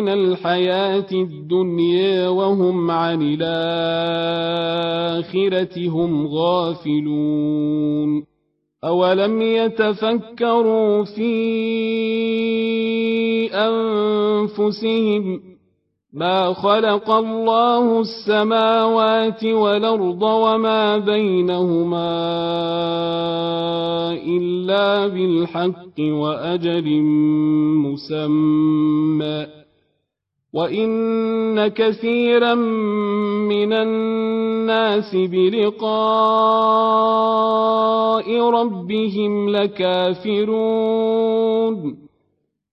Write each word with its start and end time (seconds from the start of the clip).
من 0.00 0.08
الحياة 0.08 1.06
الدنيا 1.12 2.28
وهم 2.28 2.90
عن 2.90 3.22
الآخرة 3.22 3.48
هم 5.88 6.26
غافلون. 6.26 8.24
أولم 8.84 9.42
يتفكروا 9.42 11.04
في 11.04 11.32
أنفسهم 13.54 15.40
ما 16.12 16.52
خلق 16.52 17.10
الله 17.10 18.00
السماوات 18.00 19.44
والأرض 19.44 20.22
وما 20.22 20.98
بينهما 20.98 22.12
إلا 24.12 25.06
بالحق 25.06 26.00
وأجل 26.00 27.02
مسمى. 27.86 29.61
وان 30.52 31.68
كثيرا 31.68 32.54
من 32.54 33.72
الناس 33.72 35.16
بلقاء 35.16 35.92
ربهم 38.40 39.48
لكافرون 39.48 40.92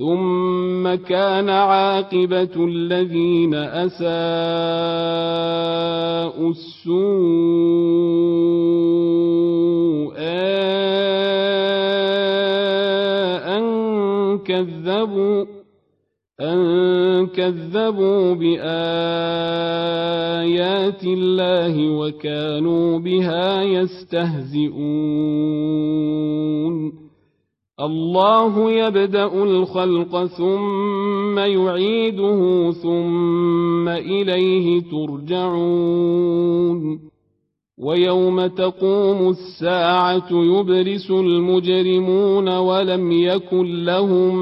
ثم 0.00 0.94
كان 0.94 1.48
عاقبة 1.48 2.56
الذين 2.56 3.54
أساءوا 3.54 4.10
السوء 6.50 7.00
أن 13.56 14.38
كذبوا 14.38 15.44
أن 16.40 17.26
كذبوا 17.26 18.34
بآيات 18.34 18.64
الله 21.04 21.90
وكانوا 21.90 22.98
بها 22.98 23.62
يستهزئون 23.62 24.70
الله 27.80 28.70
يبدأ 28.70 29.42
الخلق 29.42 30.24
ثم 30.24 31.38
يعيده 31.38 32.70
ثم 32.70 33.88
إليه 33.88 34.82
ترجعون. 34.90 36.30
ويوم 37.82 38.46
تقوم 38.46 39.28
الساعة 39.28 40.28
يبرس 40.30 41.10
المجرمون 41.10 42.48
ولم 42.48 43.12
يكن 43.12 43.84
لهم 43.84 44.36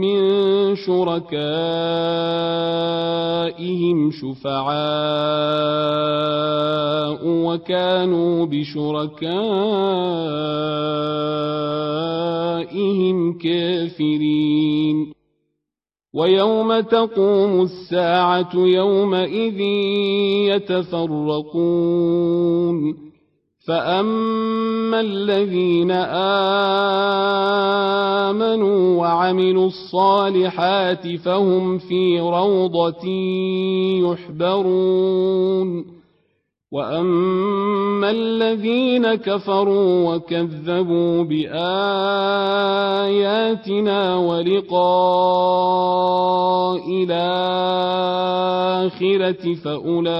من 0.00 0.76
شركائهم 0.76 1.58
شفعاء 4.10 4.78
وكانوا 7.24 8.46
بشركائهم 8.46 9.18
كافرين. 13.38 15.18
ويوم 16.14 16.80
تقوم 16.80 17.62
الساعة 17.62 18.50
يومئذ 18.54 19.60
يتفرقون. 20.54 21.88
فأما 23.68 25.00
الذين 25.00 25.90
آمنوا 28.30 29.00
وعملوا 29.00 29.66
الصالحات 29.66 31.16
فهم 31.16 31.78
في 31.78 32.20
روضة 32.20 33.08
يحبرون 34.38 35.97
واما 36.72 38.10
الذين 38.10 39.14
كفروا 39.14 40.14
وكذبوا 40.14 41.22
باياتنا 41.24 41.56
ولقاء 44.16 45.48
الاخره 48.88 49.54
فاولئك 49.54 50.10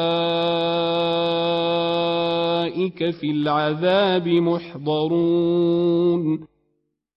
في 3.10 3.30
العذاب 3.30 4.28
محضرون 4.28 5.78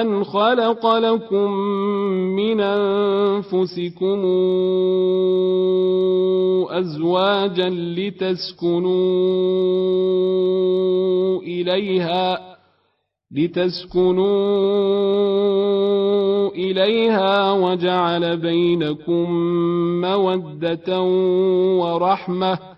أن 0.00 0.24
خلق 0.24 0.86
لكم 0.86 1.50
من 2.36 2.60
أنفسكم 2.60 4.24
أزواجا 6.70 7.68
لتسكنوا 7.68 8.98
إليها 11.42 12.58
لتسكنوا 13.32 14.28
إليها 16.48 17.52
وجعل 17.52 18.36
بينكم 18.36 19.30
مودة 20.00 21.02
ورحمة. 21.80 22.77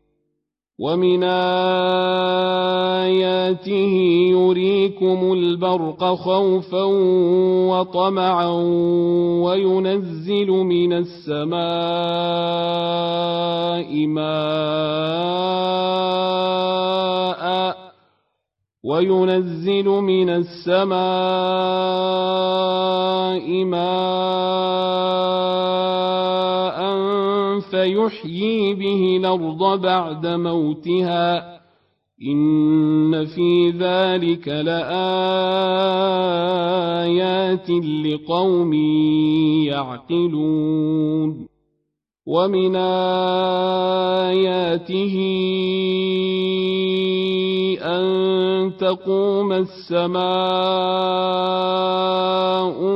ومن 0.81 1.23
آياته 3.13 3.93
يريكم 4.33 5.33
البرق 5.33 6.03
خوفا 6.13 6.83
وطمعا 7.69 8.51
وينزل 9.45 10.47
من 10.49 10.93
السماء 10.93 11.61
ماء 14.07 14.71
وينزل 18.83 19.85
من 19.85 20.29
السماء 20.29 20.91
ماء 23.65 25.50
فيحيي 27.71 28.73
به 28.73 29.17
الأرض 29.17 29.81
بعد 29.81 30.27
موتها 30.27 31.61
إن 32.21 33.25
في 33.25 33.69
ذلك 33.69 34.47
لآيات 34.47 34.91
لقوم 38.05 38.73
يعقلون 39.67 41.47
ومن 42.27 42.75
آياته 44.35 45.15
أن 47.81 48.71
تقوم 48.79 49.53
السماء 49.53 50.21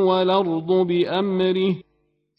والأرض 0.05 0.71
بأمره 0.87 1.75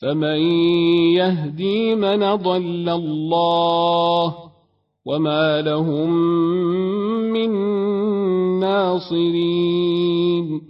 فمن 0.00 0.40
يهدي 1.20 1.94
من 1.94 2.36
ضل 2.36 2.88
الله 2.88 4.34
وما 5.04 5.60
لهم 5.60 6.10
من 7.32 7.50
ناصرين 8.60 10.69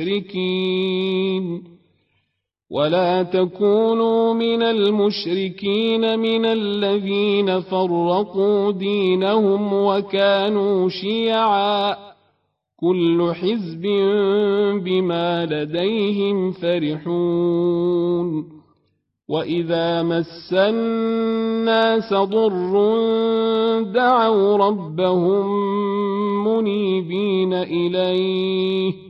المشركين. 0.00 1.62
ولا 2.70 3.22
تكونوا 3.22 4.34
من 4.34 4.62
المشركين 4.62 6.18
من 6.18 6.44
الذين 6.44 7.60
فرقوا 7.60 8.72
دينهم 8.72 9.72
وكانوا 9.72 10.88
شيعا. 10.88 11.96
كل 12.80 13.32
حزب 13.34 13.82
بما 14.84 15.46
لديهم 15.46 16.52
فرحون. 16.52 18.44
وإذا 19.28 20.02
مس 20.02 20.52
الناس 20.52 22.14
ضر 22.14 22.72
دعوا 23.82 24.56
ربهم 24.56 25.46
منيبين 26.46 27.52
إليه. 27.52 29.09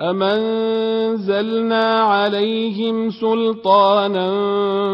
أمنزلنا 0.00 1.84
عليهم 1.84 3.10
سلطانا 3.10 4.30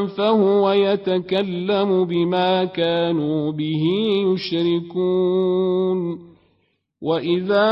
فهو 0.06 0.70
يتكلم 0.70 2.04
بما 2.04 2.64
كانوا 2.64 3.52
به 3.52 3.84
يشركون 4.34 6.18
وإذا 7.02 7.70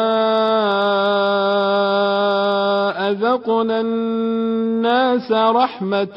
أذقنا 3.11 3.81
الناس 3.81 5.33
رحمة 5.33 6.17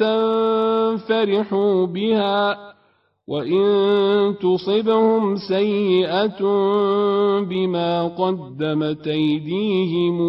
فرحوا 0.96 1.86
بها 1.86 2.71
وإن 3.28 4.34
تصبهم 4.42 5.36
سيئة 5.36 6.40
بما 7.40 8.08
قدمت 8.08 9.06
أيديهم 9.06 10.20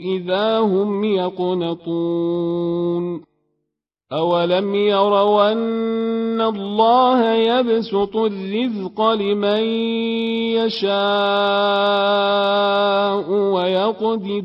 إذا 0.00 0.58
هم 0.58 1.04
يقنطون 1.04 2.58
أولم 4.12 4.74
يروا 4.74 5.52
أن 5.52 6.40
الله 6.40 7.34
يبسط 7.34 8.16
الرزق 8.16 9.10
لمن 9.10 9.62
يشاء 10.56 10.98
ويقدر 13.30 14.44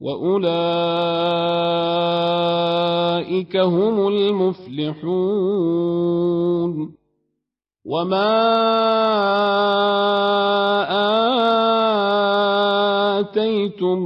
واولئك 0.00 0.40
هم 3.56 4.08
المفلحون 4.08 5.40
وما 7.84 8.40
اتيتم 13.20 13.98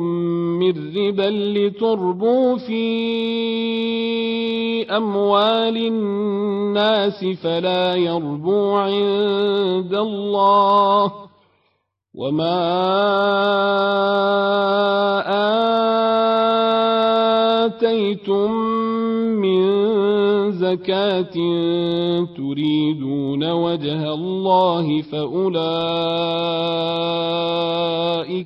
من 0.59 0.97
ربا 0.97 1.31
لتربوا 1.59 2.57
في 2.59 2.85
اموال 4.97 5.77
الناس 5.77 7.25
فلا 7.25 7.95
يربو 7.95 8.73
عند 8.73 9.95
الله 9.95 11.13
وما 12.15 12.55
آتيتم 17.67 18.51
من 19.43 19.63
زكاة 20.53 21.35
تريدون 22.37 23.51
وجه 23.51 24.15
الله 24.15 25.03
فأولئك 25.03 25.55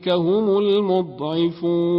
هم 0.09 0.59
المضعفون 0.59 1.99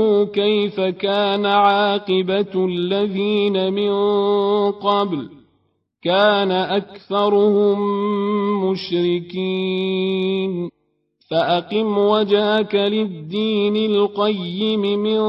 كيف 0.25 0.81
كان 0.81 1.45
عاقبة 1.45 2.65
الذين 2.65 3.73
من 3.73 3.91
قبل؟ 4.71 5.29
كان 6.03 6.51
أكثرهم 6.51 7.79
مشركين. 8.69 10.71
فأقم 11.31 11.97
وجهك 11.97 12.75
للدين 12.75 13.75
القيم 13.75 14.81
من 14.81 15.21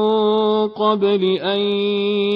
قبل 0.67 1.23
أن 1.23 1.59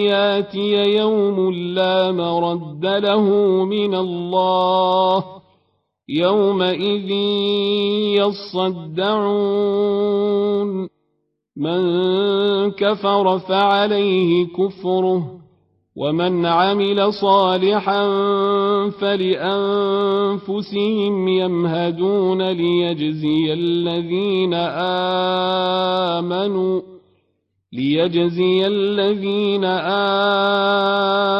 ياتي 0.03 0.97
يوم 0.97 1.53
لا 1.53 2.11
مرد 2.11 2.85
له 2.85 3.21
من 3.65 3.95
الله. 3.95 5.23
يومئذ 6.09 7.11
يصدعون. 8.19 10.96
من 11.57 12.71
كفر 12.71 13.39
فعليه 13.39 14.47
كفره 14.47 15.37
ومن 15.95 16.45
عمل 16.45 17.13
صالحا 17.13 18.09
فلأنفسهم 18.89 20.47
يمهدون 21.27 22.41
ليجزي 22.41 23.53
الذين 23.53 24.53
آمنوا 26.13 26.81
ليجزي 27.73 28.67
الذين 28.67 29.65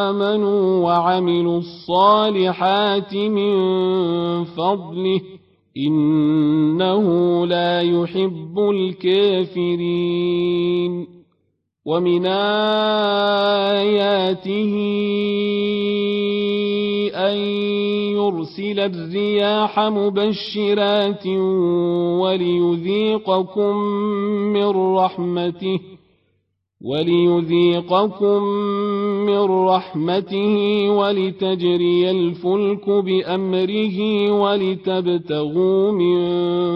آمنوا 0.06 0.84
وعملوا 0.84 1.58
الصالحات 1.58 3.14
من 3.14 3.54
فضله. 4.44 5.20
إنه 5.78 7.06
لا 7.46 7.80
يحب 7.80 8.58
الكافرين. 8.58 9.98
ومن 11.86 12.26
آياته 12.26 13.82
أن 17.14 17.36
يرسل 18.16 18.80
الرياح 18.80 19.80
مبشرات 19.80 21.26
وليذيقكم 22.20 23.76
من 24.52 24.94
رحمته. 24.96 25.97
وليذيقكم 26.84 28.42
من 29.26 29.40
رحمته 29.68 30.56
ولتجري 30.90 32.10
الفلك 32.10 32.90
بأمره 32.90 34.30
ولتبتغوا 34.32 35.92
من 35.92 36.18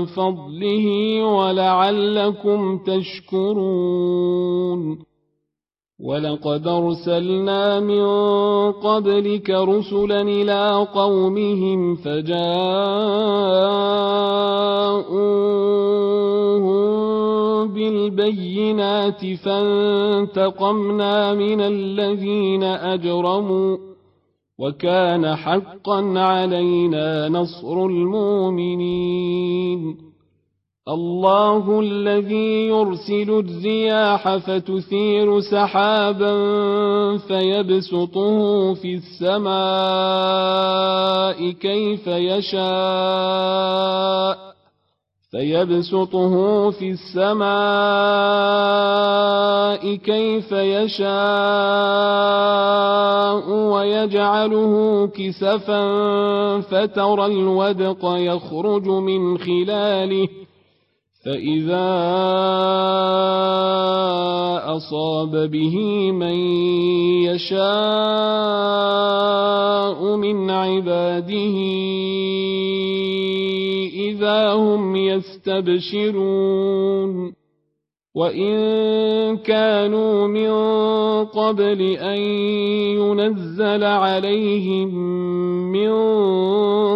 فضله 0.05 0.87
ولعلكم 1.25 2.79
تشكرون. 2.79 3.93
ولقد 6.05 6.67
أرسلنا 6.67 7.81
من 7.81 8.03
قبلك 8.73 9.51
رسلا 9.51 10.23
إلى 10.23 10.87
قومهم 10.95 11.95
فجاءوهم 11.95 13.03
بالبينات 17.75 19.27
فانتقمنا 19.45 21.35
من 21.35 21.61
الذين 21.61 22.63
أجرموا 22.63 23.77
وكان 24.59 25.37
حقا 25.37 26.19
علينا 26.19 27.29
نصر 27.29 27.87
المؤمنين. 27.87 29.33
الله 30.89 31.81
الذي 31.81 32.67
يرسل 32.69 33.31
الرياح 33.31 34.37
فتثير 34.37 35.41
سحابا 35.41 36.33
فيبسطه 37.19 38.75
في 38.75 38.95
السماء 38.95 39.53
كيف 41.51 42.07
يشاء. 42.07 42.63
فيبسطه 45.33 46.35
في 46.71 46.91
السماء 46.91 47.43
كيف 49.97 50.53
يشاء 50.53 51.13
ويجعله 53.51 55.07
كسفا 55.07 55.81
فترى 56.61 57.27
الودق 57.27 58.01
يخرج 58.05 58.89
من 58.89 59.39
خلاله 59.39 60.29
فإذا 61.25 61.89
أصاب 64.77 65.51
به 65.51 65.77
من 66.13 66.35
يشاء 67.25 67.63
من 70.17 70.51
عباده 70.51 71.57
هم 74.55 74.97
يستبشرون 74.97 76.53
وإن 78.15 79.37
كانوا 79.37 80.27
من 80.27 80.53
قبل 81.25 81.83
أن 81.83 82.21
ينزل 83.01 83.85
عليهم 83.85 84.95
من 85.73 85.93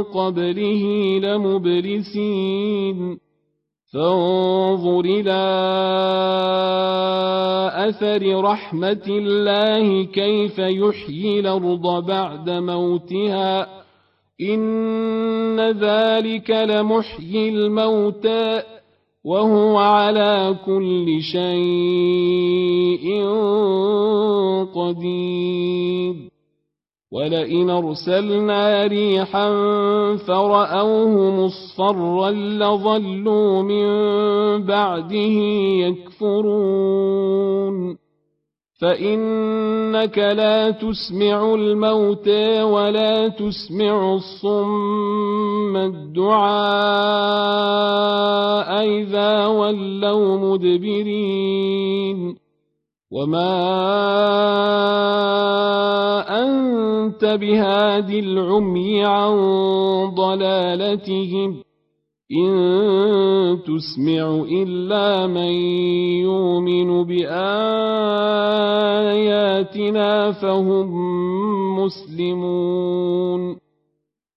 قبله 0.02 0.84
لمبلسين 1.22 3.18
فانظر 3.92 5.00
إلى 5.00 5.42
أثر 7.88 8.40
رحمة 8.40 9.06
الله 9.08 10.04
كيف 10.04 10.58
يحيي 10.58 11.40
الأرض 11.40 12.06
بعد 12.06 12.50
موتها 12.50 13.68
إن 14.40 15.25
ذلك 15.60 16.50
لمحيي 16.50 17.48
الموتى 17.48 18.62
وهو 19.24 19.78
على 19.78 20.56
كل 20.66 21.20
شيء 21.20 23.24
قدير. 24.74 26.14
ولئن 27.12 27.70
ارسلنا 27.70 28.86
ريحا 28.86 29.48
فرأوه 30.16 31.44
مصفرا 31.44 32.30
لظلوا 32.30 33.62
من 33.62 33.86
بعده 34.66 35.36
يكفرون. 36.22 37.96
فإنك 38.80 40.18
لا 40.18 40.70
تسمع 40.70 41.54
الموتى 41.54 42.62
ولا 42.62 43.28
تسمع 43.28 44.14
الصم 44.14 45.76
الدعاء 45.76 46.36
إذا 48.86 49.46
ولوا 49.46 50.38
مدبرين 50.38 52.36
وما 53.10 53.56
أنت 56.44 57.24
بهاد 57.24 58.10
العمي 58.10 59.04
عن 59.04 59.34
ضلالتهم 60.14 61.65
إن 62.32 63.62
تسمع 63.62 64.44
إلا 64.50 65.26
من 65.26 65.52
يؤمن 66.26 67.04
بآياتنا 67.04 67.32
فهم 70.32 70.90
مسلمون 71.78 73.65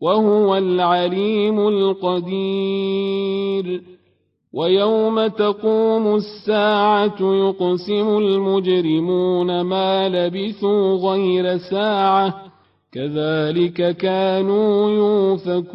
وهو 0.00 0.56
العليم 0.56 1.68
القدير. 1.68 3.14
ويوم 4.54 5.26
تقوم 5.26 6.14
الساعة 6.14 7.16
يقسم 7.20 8.18
المجرمون 8.18 9.60
ما 9.60 10.08
لبثوا 10.08 10.96
غير 10.96 11.56
ساعة 11.56 12.34
كذلك 12.92 13.96
كانوا 13.96 14.90
يوفكون 14.90 15.74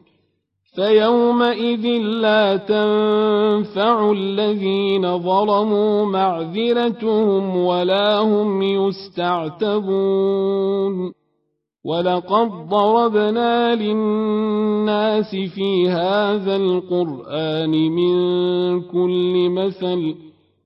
فيومئذ 0.75 1.85
لا 2.01 2.57
تنفع 2.57 4.11
الذين 4.11 5.17
ظلموا 5.17 6.05
معذرتهم 6.05 7.65
ولا 7.65 8.19
هم 8.19 8.61
يستعتبون. 8.61 9.91
ولقد 11.85 12.69
ضربنا 12.69 13.75
للناس 13.75 15.35
في 15.35 15.89
هذا 15.89 16.55
القرآن 16.55 17.71
من 17.71 18.81
كل 18.81 19.49
مثل 19.49 20.30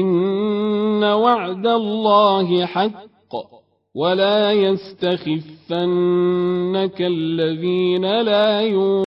إن 0.00 1.04
وعد 1.04 1.66
الله 1.66 2.66
حق 2.66 3.34
ولا 3.94 4.52
يستخفنك 4.52 5.78
الذين 7.00 8.20
لا 8.20 8.60
يؤمنون. 8.60 8.94